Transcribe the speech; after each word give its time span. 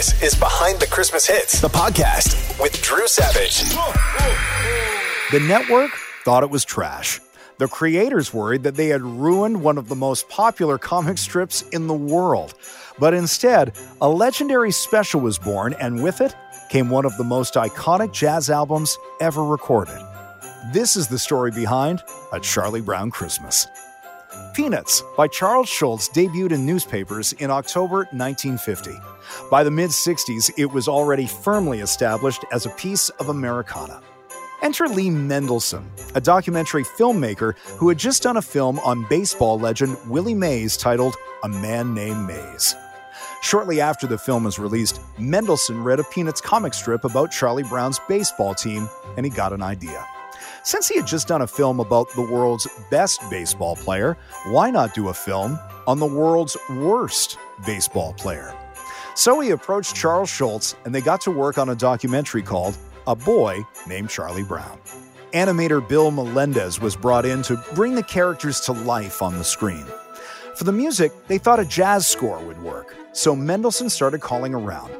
This 0.00 0.22
is 0.22 0.34
Behind 0.34 0.80
the 0.80 0.86
Christmas 0.86 1.26
Hits, 1.26 1.60
the 1.60 1.68
podcast 1.68 2.58
with 2.58 2.80
Drew 2.80 3.06
Savage. 3.06 3.64
The 5.30 5.40
network 5.40 5.90
thought 6.24 6.42
it 6.42 6.48
was 6.48 6.64
trash. 6.64 7.20
The 7.58 7.68
creators 7.68 8.32
worried 8.32 8.62
that 8.62 8.76
they 8.76 8.86
had 8.86 9.02
ruined 9.02 9.62
one 9.62 9.76
of 9.76 9.90
the 9.90 9.94
most 9.94 10.30
popular 10.30 10.78
comic 10.78 11.18
strips 11.18 11.60
in 11.72 11.86
the 11.86 11.92
world. 11.92 12.54
But 12.98 13.12
instead, 13.12 13.78
a 14.00 14.08
legendary 14.08 14.72
special 14.72 15.20
was 15.20 15.38
born, 15.38 15.74
and 15.74 16.02
with 16.02 16.22
it 16.22 16.34
came 16.70 16.88
one 16.88 17.04
of 17.04 17.14
the 17.18 17.24
most 17.24 17.52
iconic 17.52 18.14
jazz 18.14 18.48
albums 18.48 18.96
ever 19.20 19.44
recorded. 19.44 20.00
This 20.72 20.96
is 20.96 21.08
the 21.08 21.18
story 21.18 21.50
behind 21.50 22.00
A 22.32 22.40
Charlie 22.40 22.80
Brown 22.80 23.10
Christmas. 23.10 23.66
Peanuts 24.60 25.02
by 25.16 25.26
Charles 25.26 25.70
Schulz 25.70 26.10
debuted 26.10 26.52
in 26.52 26.66
newspapers 26.66 27.32
in 27.32 27.50
October 27.50 28.06
1950. 28.12 28.90
By 29.50 29.64
the 29.64 29.70
mid 29.70 29.88
60s, 29.88 30.50
it 30.58 30.66
was 30.66 30.86
already 30.86 31.26
firmly 31.26 31.80
established 31.80 32.44
as 32.52 32.66
a 32.66 32.70
piece 32.70 33.08
of 33.08 33.30
Americana. 33.30 34.02
Enter 34.60 34.86
Lee 34.86 35.08
Mendelson, 35.08 35.86
a 36.14 36.20
documentary 36.20 36.84
filmmaker 36.84 37.56
who 37.78 37.88
had 37.88 37.96
just 37.96 38.22
done 38.22 38.36
a 38.36 38.42
film 38.42 38.78
on 38.80 39.06
baseball 39.08 39.58
legend 39.58 39.96
Willie 40.06 40.34
Mays 40.34 40.76
titled 40.76 41.16
A 41.42 41.48
Man 41.48 41.94
Named 41.94 42.26
Mays. 42.26 42.76
Shortly 43.40 43.80
after 43.80 44.06
the 44.06 44.18
film 44.18 44.44
was 44.44 44.58
released, 44.58 45.00
Mendelson 45.18 45.82
read 45.82 46.00
a 46.00 46.04
Peanuts 46.04 46.42
comic 46.42 46.74
strip 46.74 47.04
about 47.04 47.32
Charlie 47.32 47.62
Brown's 47.62 47.98
baseball 48.10 48.54
team 48.54 48.90
and 49.16 49.24
he 49.24 49.30
got 49.30 49.54
an 49.54 49.62
idea. 49.62 50.06
Since 50.62 50.88
he 50.88 50.96
had 50.96 51.06
just 51.06 51.28
done 51.28 51.40
a 51.40 51.46
film 51.46 51.80
about 51.80 52.10
the 52.14 52.22
world's 52.22 52.68
best 52.90 53.22
baseball 53.30 53.76
player, 53.76 54.18
why 54.46 54.70
not 54.70 54.94
do 54.94 55.08
a 55.08 55.14
film 55.14 55.58
on 55.86 55.98
the 55.98 56.06
world's 56.06 56.56
worst 56.68 57.38
baseball 57.64 58.12
player? 58.12 58.54
So 59.14 59.40
he 59.40 59.50
approached 59.50 59.96
Charles 59.96 60.28
Schulz 60.28 60.76
and 60.84 60.94
they 60.94 61.00
got 61.00 61.22
to 61.22 61.30
work 61.30 61.56
on 61.56 61.70
a 61.70 61.74
documentary 61.74 62.42
called 62.42 62.76
A 63.06 63.16
Boy 63.16 63.64
Named 63.86 64.10
Charlie 64.10 64.42
Brown. 64.42 64.78
Animator 65.32 65.86
Bill 65.86 66.10
Melendez 66.10 66.78
was 66.78 66.94
brought 66.94 67.24
in 67.24 67.40
to 67.42 67.56
bring 67.74 67.94
the 67.94 68.02
characters 68.02 68.60
to 68.60 68.72
life 68.72 69.22
on 69.22 69.38
the 69.38 69.44
screen. 69.44 69.86
For 70.56 70.64
the 70.64 70.72
music, 70.72 71.12
they 71.26 71.38
thought 71.38 71.60
a 71.60 71.64
jazz 71.64 72.06
score 72.06 72.44
would 72.44 72.60
work, 72.62 72.94
so 73.12 73.34
Mendelson 73.34 73.90
started 73.90 74.20
calling 74.20 74.52
around. 74.52 74.92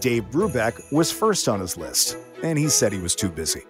Dave 0.00 0.24
Brubeck 0.30 0.92
was 0.92 1.10
first 1.10 1.48
on 1.48 1.58
his 1.58 1.76
list, 1.76 2.16
and 2.44 2.56
he 2.56 2.68
said 2.68 2.92
he 2.92 3.00
was 3.00 3.16
too 3.16 3.30
busy. 3.30 3.62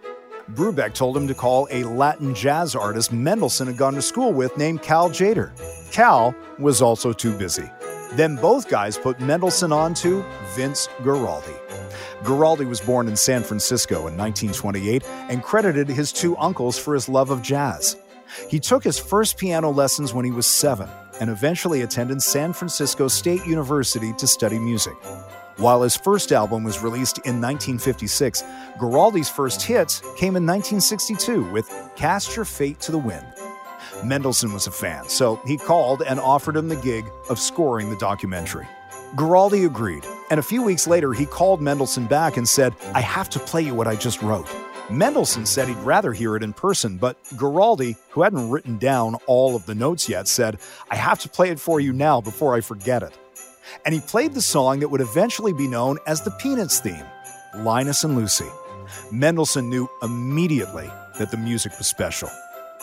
Brubeck 0.50 0.94
told 0.94 1.16
him 1.16 1.28
to 1.28 1.34
call 1.34 1.68
a 1.70 1.84
Latin 1.84 2.34
jazz 2.34 2.74
artist 2.74 3.12
Mendelson 3.12 3.66
had 3.66 3.76
gone 3.76 3.94
to 3.94 4.02
school 4.02 4.32
with 4.32 4.56
named 4.56 4.82
Cal 4.82 5.08
Tjader. 5.08 5.52
Cal 5.92 6.34
was 6.58 6.82
also 6.82 7.12
too 7.12 7.32
busy. 7.38 7.70
Then 8.12 8.36
both 8.36 8.68
guys 8.68 8.98
put 8.98 9.18
Mendelson 9.18 9.72
on 9.72 9.94
to 9.94 10.24
Vince 10.54 10.88
Guaraldi. 11.02 11.56
Guaraldi 12.22 12.68
was 12.68 12.80
born 12.80 13.08
in 13.08 13.16
San 13.16 13.42
Francisco 13.42 14.06
in 14.06 14.16
1928 14.16 15.04
and 15.30 15.42
credited 15.42 15.88
his 15.88 16.12
two 16.12 16.36
uncles 16.36 16.78
for 16.78 16.94
his 16.94 17.08
love 17.08 17.30
of 17.30 17.42
jazz. 17.42 17.96
He 18.48 18.60
took 18.60 18.84
his 18.84 18.98
first 18.98 19.38
piano 19.38 19.70
lessons 19.70 20.12
when 20.12 20.24
he 20.24 20.30
was 20.30 20.46
seven 20.46 20.88
and 21.20 21.30
eventually 21.30 21.82
attended 21.82 22.22
San 22.22 22.52
Francisco 22.52 23.08
State 23.08 23.44
University 23.46 24.12
to 24.14 24.26
study 24.26 24.58
music. 24.58 24.94
While 25.56 25.82
his 25.82 25.96
first 25.96 26.32
album 26.32 26.64
was 26.64 26.82
released 26.82 27.18
in 27.18 27.40
1956, 27.40 28.42
Guaraldi's 28.78 29.28
first 29.28 29.62
hits 29.62 30.00
came 30.16 30.36
in 30.36 30.46
1962 30.46 31.50
with 31.50 31.70
Cast 31.94 32.34
Your 32.34 32.44
Fate 32.44 32.80
to 32.80 32.92
the 32.92 32.98
Wind. 32.98 33.26
Mendelson 34.00 34.52
was 34.52 34.66
a 34.66 34.70
fan, 34.70 35.08
so 35.08 35.40
he 35.46 35.58
called 35.58 36.02
and 36.02 36.18
offered 36.18 36.56
him 36.56 36.68
the 36.68 36.76
gig 36.76 37.04
of 37.28 37.38
scoring 37.38 37.90
the 37.90 37.96
documentary. 37.96 38.66
Guaraldi 39.14 39.66
agreed, 39.66 40.06
and 40.30 40.40
a 40.40 40.42
few 40.42 40.62
weeks 40.62 40.86
later 40.86 41.12
he 41.12 41.26
called 41.26 41.60
Mendelson 41.60 42.08
back 42.08 42.38
and 42.38 42.48
said, 42.48 42.74
I 42.94 43.00
have 43.00 43.28
to 43.30 43.38
play 43.38 43.62
you 43.62 43.74
what 43.74 43.86
I 43.86 43.94
just 43.94 44.22
wrote. 44.22 44.46
Mendelson 44.88 45.46
said 45.46 45.68
he'd 45.68 45.76
rather 45.78 46.12
hear 46.12 46.34
it 46.34 46.42
in 46.42 46.54
person, 46.54 46.96
but 46.96 47.22
Guaraldi, 47.34 47.96
who 48.10 48.22
hadn't 48.22 48.50
written 48.50 48.78
down 48.78 49.16
all 49.26 49.54
of 49.54 49.66
the 49.66 49.74
notes 49.74 50.08
yet, 50.08 50.28
said, 50.28 50.58
I 50.90 50.96
have 50.96 51.18
to 51.20 51.28
play 51.28 51.50
it 51.50 51.60
for 51.60 51.78
you 51.78 51.92
now 51.92 52.22
before 52.22 52.54
I 52.54 52.62
forget 52.62 53.02
it. 53.02 53.16
And 53.84 53.94
he 53.94 54.00
played 54.00 54.34
the 54.34 54.42
song 54.42 54.80
that 54.80 54.88
would 54.88 55.00
eventually 55.00 55.52
be 55.52 55.68
known 55.68 55.98
as 56.06 56.22
the 56.22 56.30
Peanuts 56.32 56.80
theme, 56.80 57.04
Linus 57.56 58.04
and 58.04 58.16
Lucy. 58.16 58.48
Mendelson 59.10 59.68
knew 59.68 59.88
immediately 60.02 60.90
that 61.18 61.30
the 61.30 61.36
music 61.36 61.72
was 61.78 61.86
special. 61.86 62.28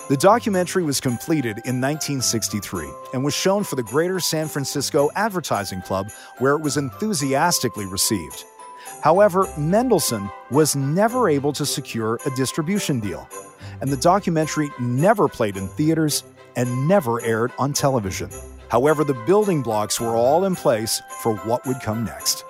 The 0.10 0.18
documentary 0.18 0.82
was 0.82 1.00
completed 1.00 1.58
in 1.66 1.80
1963 1.80 2.90
and 3.14 3.24
was 3.24 3.36
shown 3.36 3.64
for 3.64 3.76
the 3.76 3.84
Greater 3.84 4.20
San 4.20 4.48
Francisco 4.48 5.10
Advertising 5.16 5.82
Club, 5.84 6.10
where 6.40 6.54
it 6.54 6.62
was 6.62 6.78
enthusiastically 6.78 7.86
received. 7.86 8.44
However, 9.04 9.46
Mendelson 9.58 10.32
was 10.50 10.76
never 10.76 11.30
able 11.30 11.54
to 11.54 11.66
secure 11.66 12.20
a 12.26 12.32
distribution 12.32 13.00
deal, 13.00 13.30
and 13.82 13.92
the 13.92 13.98
documentary 13.98 14.72
never 14.80 15.28
played 15.28 15.58
in 15.58 15.68
theaters 15.68 16.24
and 16.56 16.88
never 16.88 17.22
aired 17.22 17.52
on 17.60 17.72
television. 17.74 18.30
However, 18.70 19.04
the 19.04 19.14
building 19.26 19.62
blocks 19.62 20.00
were 20.00 20.16
all 20.16 20.46
in 20.46 20.56
place 20.56 21.02
for 21.22 21.36
what 21.38 21.66
would 21.66 21.82
come 21.82 22.04
next. 22.04 22.46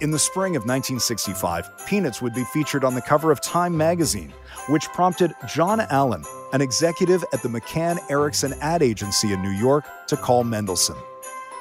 In 0.00 0.10
the 0.10 0.18
spring 0.18 0.56
of 0.56 0.62
1965, 0.62 1.86
Peanuts 1.86 2.22
would 2.22 2.32
be 2.32 2.44
featured 2.44 2.84
on 2.84 2.94
the 2.94 3.02
cover 3.02 3.30
of 3.30 3.40
Time 3.42 3.76
magazine, 3.76 4.32
which 4.68 4.88
prompted 4.88 5.34
John 5.46 5.80
Allen, 5.80 6.24
an 6.52 6.62
executive 6.62 7.24
at 7.32 7.42
the 7.42 7.48
McCann 7.48 7.98
Erickson 8.10 8.54
ad 8.60 8.82
agency 8.82 9.32
in 9.32 9.42
New 9.42 9.50
York, 9.50 9.84
to 10.06 10.16
call 10.16 10.44
Mendelson. 10.44 10.96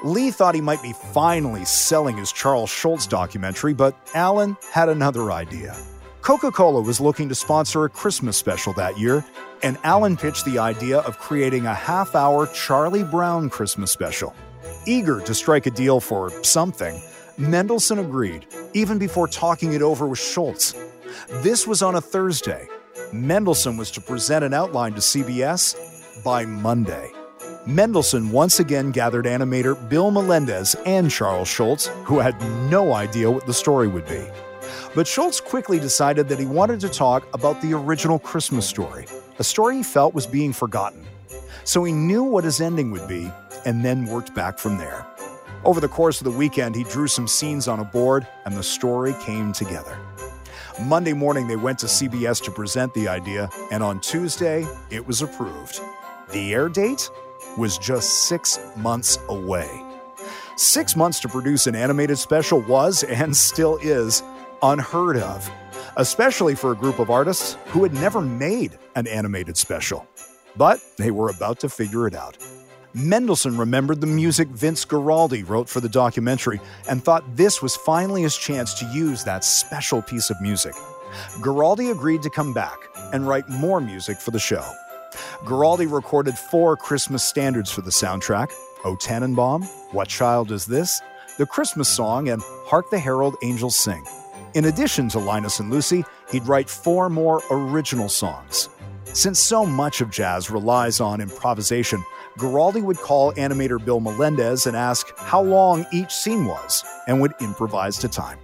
Lee 0.03 0.31
thought 0.31 0.55
he 0.55 0.61
might 0.61 0.81
be 0.81 0.93
finally 0.93 1.65
selling 1.65 2.15
his 2.15 2.31
Charles 2.31 2.69
Schulz 2.69 3.05
documentary, 3.05 3.73
but 3.73 3.97
Allen 4.13 4.55
had 4.71 4.87
another 4.87 5.31
idea. 5.31 5.75
Coca 6.21 6.51
Cola 6.51 6.81
was 6.81 6.99
looking 6.99 7.29
to 7.29 7.35
sponsor 7.35 7.85
a 7.85 7.89
Christmas 7.89 8.35
special 8.35 8.73
that 8.73 8.99
year, 8.99 9.23
and 9.63 9.77
Allen 9.83 10.17
pitched 10.17 10.45
the 10.45 10.59
idea 10.59 10.99
of 10.99 11.17
creating 11.17 11.65
a 11.65 11.73
half 11.73 12.13
hour 12.13 12.45
Charlie 12.47 13.03
Brown 13.03 13.49
Christmas 13.49 13.91
special. 13.91 14.35
Eager 14.85 15.21
to 15.21 15.33
strike 15.33 15.65
a 15.65 15.71
deal 15.71 15.99
for 15.99 16.29
something, 16.43 17.01
Mendelson 17.37 17.99
agreed, 17.99 18.45
even 18.73 18.97
before 18.97 19.27
talking 19.27 19.73
it 19.73 19.81
over 19.81 20.07
with 20.07 20.19
Schulz. 20.19 20.75
This 21.41 21.65
was 21.65 21.81
on 21.81 21.95
a 21.95 22.01
Thursday. 22.01 22.67
Mendelson 23.13 23.77
was 23.77 23.89
to 23.91 24.01
present 24.01 24.43
an 24.43 24.53
outline 24.53 24.93
to 24.93 24.99
CBS 24.99 26.23
by 26.23 26.45
Monday. 26.45 27.11
Mendelson 27.65 28.29
once 28.29 28.59
again 28.59 28.91
gathered 28.91 29.25
animator 29.25 29.89
Bill 29.89 30.11
Melendez 30.11 30.75
and 30.85 31.09
Charles 31.09 31.47
Schulz, 31.47 31.87
who 32.03 32.19
had 32.19 32.39
no 32.69 32.93
idea 32.93 33.31
what 33.31 33.45
the 33.45 33.53
story 33.53 33.87
would 33.87 34.07
be. 34.07 34.23
But 34.95 35.07
Schulz 35.07 35.39
quickly 35.39 35.79
decided 35.79 36.27
that 36.29 36.39
he 36.39 36.45
wanted 36.45 36.79
to 36.79 36.89
talk 36.89 37.27
about 37.33 37.61
the 37.61 37.73
original 37.73 38.17
Christmas 38.17 38.67
story, 38.67 39.05
a 39.37 39.43
story 39.43 39.77
he 39.77 39.83
felt 39.83 40.15
was 40.15 40.25
being 40.25 40.51
forgotten. 40.51 41.05
So 41.63 41.83
he 41.83 41.93
knew 41.93 42.23
what 42.23 42.43
his 42.43 42.59
ending 42.59 42.89
would 42.91 43.07
be 43.07 43.31
and 43.65 43.85
then 43.85 44.05
worked 44.05 44.33
back 44.33 44.57
from 44.57 44.77
there. 44.77 45.05
Over 45.63 45.79
the 45.79 45.87
course 45.87 46.19
of 46.19 46.25
the 46.25 46.31
weekend, 46.31 46.75
he 46.75 46.83
drew 46.83 47.07
some 47.07 47.27
scenes 47.27 47.67
on 47.67 47.79
a 47.79 47.83
board 47.83 48.25
and 48.45 48.57
the 48.57 48.63
story 48.63 49.13
came 49.21 49.53
together. 49.53 49.97
Monday 50.81 51.13
morning, 51.13 51.47
they 51.47 51.57
went 51.57 51.77
to 51.79 51.85
CBS 51.85 52.41
to 52.43 52.51
present 52.51 52.93
the 52.93 53.07
idea, 53.07 53.49
and 53.69 53.83
on 53.83 53.99
Tuesday, 53.99 54.65
it 54.89 55.05
was 55.05 55.21
approved. 55.21 55.81
The 56.31 56.53
air 56.53 56.69
date 56.69 57.09
was 57.57 57.77
just 57.77 58.27
six 58.27 58.57
months 58.77 59.19
away. 59.27 59.83
Six 60.55 60.95
months 60.95 61.19
to 61.19 61.27
produce 61.27 61.67
an 61.67 61.75
animated 61.75 62.17
special 62.17 62.61
was, 62.61 63.03
and 63.03 63.35
still 63.35 63.77
is, 63.81 64.23
unheard 64.61 65.17
of, 65.17 65.49
especially 65.97 66.55
for 66.55 66.71
a 66.71 66.75
group 66.75 66.99
of 66.99 67.09
artists 67.09 67.57
who 67.67 67.83
had 67.83 67.93
never 67.93 68.21
made 68.21 68.77
an 68.95 69.07
animated 69.07 69.57
special. 69.57 70.07
But 70.55 70.79
they 70.97 71.11
were 71.11 71.29
about 71.29 71.59
to 71.61 71.69
figure 71.69 72.07
it 72.07 72.15
out. 72.15 72.37
Mendelson 72.95 73.57
remembered 73.59 74.01
the 74.01 74.07
music 74.07 74.47
Vince 74.47 74.83
Guaraldi 74.83 75.47
wrote 75.47 75.69
for 75.69 75.79
the 75.79 75.89
documentary 75.89 76.59
and 76.89 77.03
thought 77.03 77.23
this 77.35 77.61
was 77.61 77.75
finally 77.75 78.23
his 78.23 78.35
chance 78.35 78.73
to 78.79 78.85
use 78.87 79.23
that 79.23 79.43
special 79.43 80.01
piece 80.01 80.29
of 80.31 80.41
music. 80.41 80.73
Guaraldi 81.41 81.91
agreed 81.91 82.23
to 82.23 82.29
come 82.29 82.53
back 82.53 82.77
and 83.13 83.27
write 83.27 83.47
more 83.47 83.79
music 83.79 84.17
for 84.17 84.31
the 84.31 84.39
show. 84.39 84.63
Guaraldi 85.45 85.91
recorded 85.91 86.37
four 86.37 86.75
Christmas 86.75 87.23
standards 87.23 87.71
for 87.71 87.81
the 87.81 87.91
soundtrack 87.91 88.51
O 88.85 88.95
Tannenbaum, 88.95 89.63
What 89.91 90.07
Child 90.07 90.51
Is 90.51 90.65
This, 90.65 91.01
The 91.37 91.45
Christmas 91.45 91.89
Song, 91.89 92.29
and 92.29 92.41
Hark 92.65 92.89
the 92.89 92.99
Herald 92.99 93.35
Angels 93.43 93.75
Sing. 93.75 94.03
In 94.55 94.65
addition 94.65 95.09
to 95.09 95.19
Linus 95.19 95.59
and 95.59 95.69
Lucy, 95.69 96.03
he'd 96.31 96.47
write 96.47 96.67
four 96.67 97.07
more 97.07 97.43
original 97.51 98.09
songs. 98.09 98.69
Since 99.03 99.39
so 99.39 99.63
much 99.63 100.01
of 100.01 100.09
jazz 100.09 100.49
relies 100.49 100.99
on 100.99 101.21
improvisation, 101.21 102.03
Guaraldi 102.39 102.81
would 102.81 102.97
call 102.97 103.31
animator 103.33 103.83
Bill 103.83 103.99
Melendez 103.99 104.65
and 104.65 104.75
ask 104.75 105.15
how 105.17 105.41
long 105.41 105.85
each 105.93 106.11
scene 106.11 106.45
was 106.45 106.83
and 107.07 107.21
would 107.21 107.33
improvise 107.41 107.97
to 107.99 108.07
time. 108.07 108.39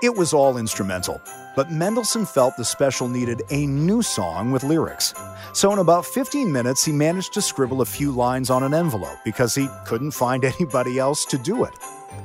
It 0.00 0.14
was 0.14 0.32
all 0.32 0.58
instrumental, 0.58 1.20
but 1.56 1.70
Mendelson 1.70 2.26
felt 2.26 2.56
the 2.56 2.64
special 2.64 3.08
needed 3.08 3.42
a 3.50 3.66
new 3.66 4.00
song 4.00 4.52
with 4.52 4.62
lyrics. 4.62 5.12
So, 5.54 5.72
in 5.72 5.80
about 5.80 6.06
15 6.06 6.52
minutes, 6.52 6.84
he 6.84 6.92
managed 6.92 7.32
to 7.32 7.42
scribble 7.42 7.80
a 7.80 7.86
few 7.86 8.12
lines 8.12 8.48
on 8.48 8.62
an 8.62 8.74
envelope 8.74 9.18
because 9.24 9.56
he 9.56 9.68
couldn't 9.86 10.12
find 10.12 10.44
anybody 10.60 11.00
else 11.00 11.24
to 11.24 11.38
do 11.38 11.64
it. 11.64 11.72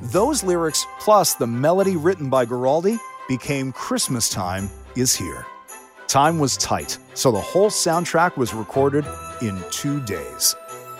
Those 0.02 0.44
lyrics, 0.44 0.86
plus 1.00 1.34
the 1.34 1.48
melody 1.48 1.96
written 1.96 2.30
by 2.30 2.46
Guaraldi, 2.46 2.98
became 3.28 3.72
Christmas 3.72 4.28
Time 4.28 4.70
is 4.96 5.14
Here. 5.14 5.46
Time 6.06 6.38
was 6.38 6.56
tight, 6.56 6.98
so 7.14 7.30
the 7.30 7.40
whole 7.40 7.70
soundtrack 7.70 8.36
was 8.36 8.54
recorded 8.54 9.04
in 9.40 9.62
two 9.70 10.00
days. 10.00 10.54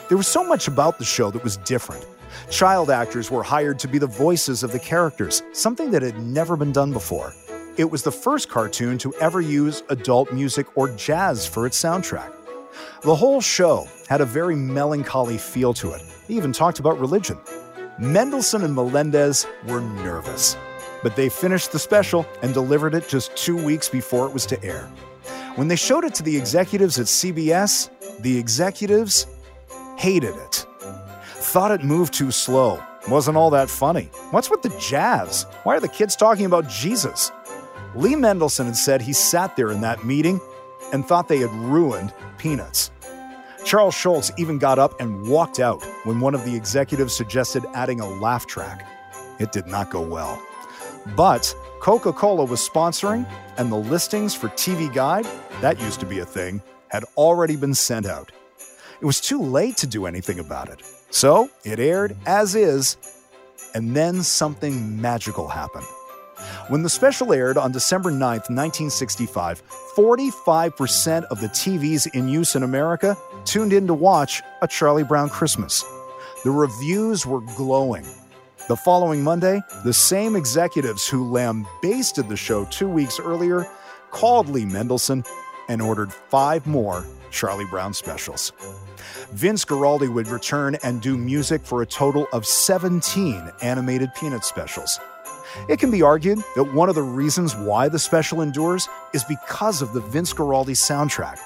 There 0.08 0.16
was 0.16 0.26
so 0.26 0.42
much 0.42 0.66
about 0.66 0.98
the 0.98 1.04
show 1.04 1.30
that 1.30 1.44
was 1.44 1.58
different. 1.58 2.04
Child 2.50 2.90
actors 2.90 3.30
were 3.30 3.42
hired 3.42 3.78
to 3.80 3.88
be 3.88 3.98
the 3.98 4.06
voices 4.06 4.62
of 4.62 4.72
the 4.72 4.78
characters, 4.78 5.42
something 5.52 5.90
that 5.90 6.02
had 6.02 6.18
never 6.18 6.56
been 6.56 6.72
done 6.72 6.92
before. 6.92 7.32
It 7.76 7.90
was 7.90 8.02
the 8.02 8.12
first 8.12 8.48
cartoon 8.48 8.98
to 8.98 9.14
ever 9.20 9.40
use 9.40 9.82
adult 9.88 10.32
music 10.32 10.66
or 10.76 10.88
jazz 10.90 11.46
for 11.46 11.66
its 11.66 11.80
soundtrack. 11.80 12.32
The 13.02 13.14
whole 13.14 13.40
show 13.40 13.86
had 14.08 14.20
a 14.20 14.24
very 14.24 14.56
melancholy 14.56 15.38
feel 15.38 15.74
to 15.74 15.92
it. 15.92 16.02
They 16.26 16.34
even 16.34 16.52
talked 16.52 16.78
about 16.80 16.98
religion. 16.98 17.38
Mendelson 18.00 18.64
and 18.64 18.74
Melendez 18.74 19.46
were 19.66 19.80
nervous, 19.80 20.56
but 21.04 21.14
they 21.14 21.28
finished 21.28 21.70
the 21.70 21.78
special 21.78 22.26
and 22.42 22.54
delivered 22.54 22.94
it 22.94 23.06
just 23.06 23.36
two 23.36 23.62
weeks 23.62 23.90
before 23.90 24.26
it 24.26 24.32
was 24.32 24.46
to 24.46 24.64
air. 24.64 24.90
When 25.56 25.68
they 25.68 25.76
showed 25.76 26.04
it 26.04 26.14
to 26.14 26.22
the 26.22 26.36
executives 26.36 26.98
at 26.98 27.06
CBS, 27.06 27.90
the 28.20 28.36
executives 28.36 29.26
hated 29.96 30.34
it. 30.34 30.66
Thought 31.36 31.72
it 31.72 31.84
moved 31.84 32.14
too 32.14 32.30
slow, 32.30 32.82
wasn't 33.06 33.36
all 33.36 33.50
that 33.50 33.68
funny. 33.68 34.10
What's 34.30 34.50
with 34.50 34.62
the 34.62 34.74
jazz? 34.80 35.44
Why 35.62 35.76
are 35.76 35.80
the 35.80 35.88
kids 35.88 36.16
talking 36.16 36.46
about 36.46 36.68
Jesus? 36.68 37.30
Lee 37.94 38.14
Mendelson 38.14 38.64
had 38.64 38.76
said 38.76 39.02
he 39.02 39.12
sat 39.12 39.54
there 39.56 39.70
in 39.70 39.82
that 39.82 40.04
meeting 40.04 40.40
and 40.92 41.06
thought 41.06 41.28
they 41.28 41.38
had 41.38 41.52
ruined 41.52 42.14
Peanuts. 42.38 42.90
Charles 43.64 43.94
Schulz 43.94 44.32
even 44.38 44.58
got 44.58 44.78
up 44.78 44.98
and 45.00 45.28
walked 45.28 45.60
out 45.60 45.84
when 46.04 46.20
one 46.20 46.34
of 46.34 46.44
the 46.46 46.56
executives 46.56 47.14
suggested 47.14 47.64
adding 47.74 48.00
a 48.00 48.08
laugh 48.08 48.46
track. 48.46 48.86
It 49.38 49.52
did 49.52 49.66
not 49.66 49.90
go 49.90 50.00
well. 50.00 50.42
But 51.16 51.54
Coca 51.80 52.12
Cola 52.12 52.44
was 52.44 52.66
sponsoring, 52.66 53.28
and 53.58 53.70
the 53.70 53.76
listings 53.76 54.34
for 54.34 54.48
TV 54.48 54.92
Guide, 54.92 55.26
that 55.60 55.80
used 55.80 56.00
to 56.00 56.06
be 56.06 56.20
a 56.20 56.24
thing, 56.24 56.62
had 56.88 57.04
already 57.16 57.56
been 57.56 57.74
sent 57.74 58.06
out. 58.06 58.32
It 59.00 59.04
was 59.04 59.20
too 59.20 59.40
late 59.42 59.76
to 59.78 59.86
do 59.86 60.06
anything 60.06 60.38
about 60.38 60.68
it. 60.70 60.80
So 61.10 61.50
it 61.64 61.78
aired 61.78 62.16
as 62.26 62.54
is, 62.54 62.96
and 63.74 63.94
then 63.94 64.22
something 64.22 65.00
magical 65.00 65.48
happened. 65.48 65.86
When 66.68 66.82
the 66.82 66.88
special 66.88 67.32
aired 67.32 67.58
on 67.58 67.72
December 67.72 68.10
9th, 68.10 68.48
1965, 68.50 69.62
45% 69.96 71.24
of 71.24 71.40
the 71.40 71.48
TVs 71.48 72.12
in 72.14 72.28
use 72.28 72.56
in 72.56 72.62
America 72.62 73.16
tuned 73.44 73.72
in 73.72 73.86
to 73.86 73.94
watch 73.94 74.42
A 74.62 74.68
Charlie 74.68 75.04
Brown 75.04 75.28
Christmas. 75.28 75.84
The 76.44 76.50
reviews 76.50 77.26
were 77.26 77.40
glowing. 77.40 78.06
The 78.66 78.76
following 78.76 79.22
Monday, 79.22 79.62
the 79.84 79.92
same 79.92 80.34
executives 80.34 81.06
who 81.06 81.30
lambasted 81.30 82.30
the 82.30 82.36
show 82.36 82.64
two 82.64 82.88
weeks 82.88 83.20
earlier 83.20 83.66
called 84.10 84.48
Lee 84.48 84.64
Mendelson 84.64 85.26
and 85.68 85.82
ordered 85.82 86.10
five 86.10 86.66
more 86.66 87.04
Charlie 87.30 87.66
Brown 87.66 87.92
specials. 87.92 88.52
Vince 89.32 89.66
Guaraldi 89.66 90.10
would 90.10 90.28
return 90.28 90.78
and 90.82 91.02
do 91.02 91.18
music 91.18 91.60
for 91.66 91.82
a 91.82 91.86
total 91.86 92.26
of 92.32 92.46
17 92.46 93.52
animated 93.60 94.08
Peanut 94.14 94.46
specials. 94.46 94.98
It 95.68 95.78
can 95.78 95.90
be 95.90 96.00
argued 96.00 96.38
that 96.56 96.72
one 96.72 96.88
of 96.88 96.94
the 96.94 97.02
reasons 97.02 97.54
why 97.54 97.90
the 97.90 97.98
special 97.98 98.40
endures 98.40 98.88
is 99.12 99.24
because 99.24 99.82
of 99.82 99.92
the 99.92 100.00
Vince 100.00 100.32
Guaraldi 100.32 100.72
soundtrack. 100.72 101.38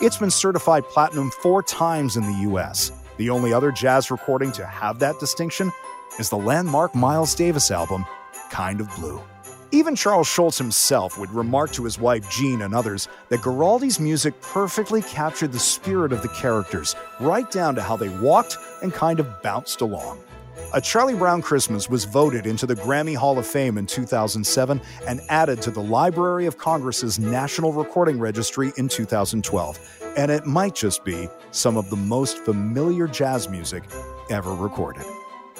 It's 0.00 0.16
been 0.16 0.30
certified 0.30 0.84
platinum 0.84 1.32
four 1.32 1.62
times 1.62 2.16
in 2.16 2.22
the 2.22 2.50
US. 2.50 2.92
The 3.18 3.28
only 3.28 3.52
other 3.52 3.70
jazz 3.72 4.10
recording 4.10 4.52
to 4.52 4.64
have 4.64 4.98
that 5.00 5.20
distinction 5.20 5.70
is 6.18 6.28
the 6.28 6.36
landmark 6.36 6.94
Miles 6.94 7.34
Davis 7.34 7.70
album, 7.70 8.04
Kind 8.50 8.80
of 8.80 8.94
Blue. 8.96 9.20
Even 9.70 9.96
Charles 9.96 10.26
Schulz 10.26 10.58
himself 10.58 11.18
would 11.18 11.30
remark 11.30 11.72
to 11.72 11.84
his 11.84 11.98
wife 11.98 12.28
Jean 12.30 12.60
and 12.60 12.74
others 12.74 13.08
that 13.30 13.40
Guaraldi's 13.40 13.98
music 13.98 14.38
perfectly 14.42 15.00
captured 15.00 15.52
the 15.52 15.58
spirit 15.58 16.12
of 16.12 16.20
the 16.20 16.28
characters, 16.28 16.94
right 17.20 17.50
down 17.50 17.74
to 17.76 17.82
how 17.82 17.96
they 17.96 18.10
walked 18.18 18.58
and 18.82 18.92
kind 18.92 19.18
of 19.18 19.42
bounced 19.42 19.80
along. 19.80 20.20
A 20.74 20.80
Charlie 20.80 21.14
Brown 21.14 21.40
Christmas 21.40 21.88
was 21.88 22.04
voted 22.04 22.46
into 22.46 22.66
the 22.66 22.74
Grammy 22.74 23.16
Hall 23.16 23.38
of 23.38 23.46
Fame 23.46 23.78
in 23.78 23.86
2007 23.86 24.80
and 25.06 25.20
added 25.30 25.62
to 25.62 25.70
the 25.70 25.82
Library 25.82 26.46
of 26.46 26.58
Congress's 26.58 27.18
National 27.18 27.72
Recording 27.72 28.18
Registry 28.18 28.72
in 28.76 28.88
2012. 28.88 29.78
And 30.16 30.30
it 30.30 30.46
might 30.46 30.74
just 30.74 31.04
be 31.04 31.28
some 31.50 31.78
of 31.78 31.88
the 31.88 31.96
most 31.96 32.38
familiar 32.38 33.06
jazz 33.06 33.48
music 33.48 33.84
ever 34.30 34.54
recorded. 34.54 35.04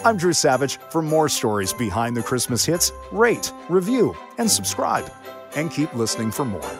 I'm 0.05 0.17
Drew 0.17 0.33
Savage. 0.33 0.79
For 0.91 1.01
more 1.01 1.29
stories 1.29 1.73
behind 1.73 2.17
the 2.17 2.23
Christmas 2.23 2.65
hits, 2.65 2.93
rate, 3.13 3.53
review, 3.69 4.17
and 4.39 4.51
subscribe. 4.51 5.09
And 5.55 5.71
keep 5.71 5.95
listening 5.95 6.33
for 6.33 6.45
more. 6.45 6.71